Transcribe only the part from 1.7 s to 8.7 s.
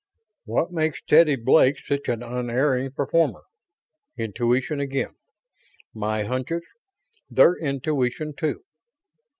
such an unerring performer? Intuition again. My hunches they're intuition, too.